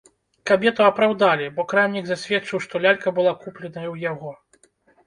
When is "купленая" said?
3.47-3.87